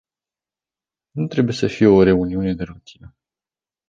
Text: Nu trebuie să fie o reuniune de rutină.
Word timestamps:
Nu 1.11 1.27
trebuie 1.27 1.53
să 1.53 1.67
fie 1.67 1.87
o 1.87 2.03
reuniune 2.03 2.53
de 2.53 2.63
rutină. 2.63 3.15